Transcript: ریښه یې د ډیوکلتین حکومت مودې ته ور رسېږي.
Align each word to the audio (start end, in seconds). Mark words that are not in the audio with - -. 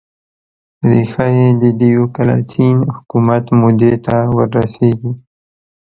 ریښه 0.89 1.25
یې 1.37 1.49
د 1.61 1.63
ډیوکلتین 1.79 2.77
حکومت 2.95 3.45
مودې 3.59 3.93
ته 4.05 4.15
ور 4.35 4.49
رسېږي. 4.59 5.11